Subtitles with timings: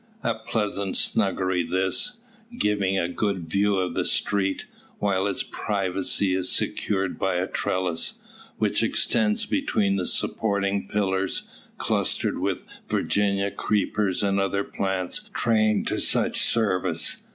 [0.23, 2.17] A pleasant snuggery this,
[2.57, 4.65] giving a good view of the street,
[4.97, 8.17] while its privacy is secured by a trellis,
[8.57, 11.43] which extends between the supporting pillars,
[11.77, 17.21] clustered with Virginia creepers and other plants trained to such service.